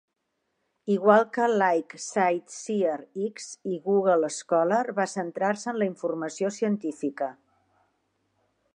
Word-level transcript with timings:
Igual 0.93 1.25
que 1.35 1.49
Like 1.49 1.99
CiteSeerX 2.05 3.47
i 3.75 3.79
Google 3.91 4.33
Scholar, 4.39 4.83
va 5.01 5.09
centrar-se 5.15 5.73
en 5.75 5.81
la 5.83 5.91
informació 5.93 6.55
científica. 6.61 7.33